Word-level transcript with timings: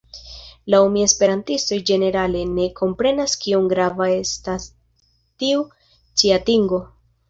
Laŭ 0.73 0.79
mi 0.95 1.03
esperantistoj 1.07 1.77
ĝenerale 1.91 2.43
ne 2.55 2.67
komprenas 2.81 3.37
kiom 3.45 3.71
grava 3.77 4.11
estas 4.17 4.69
tiu 5.45 5.67
ĉi 5.97 6.39
atingo. 6.43 6.87